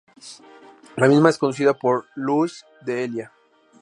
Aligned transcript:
La 0.97 1.07
misma 1.07 1.29
es 1.29 1.37
conducida 1.37 1.75
por 1.75 2.07
Luis 2.15 2.65
D'Elía. 2.83 3.31